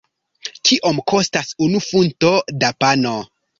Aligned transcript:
Kiom 0.69 1.01
kostas 1.13 1.53
unu 1.67 1.83
funto 1.91 2.35
da 2.65 2.75
pano? 2.83 3.17